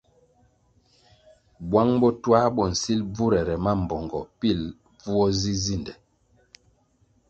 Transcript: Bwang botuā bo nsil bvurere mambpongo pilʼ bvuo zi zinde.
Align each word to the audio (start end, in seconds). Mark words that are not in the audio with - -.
Bwang 1.69 1.91
botuā 2.01 2.41
bo 2.55 2.63
nsil 2.71 3.01
bvurere 3.11 3.55
mambpongo 3.63 4.19
pilʼ 4.39 4.61
bvuo 5.01 5.25
zi 5.39 5.53
zinde. 5.63 5.93